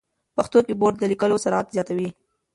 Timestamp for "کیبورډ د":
0.67-1.03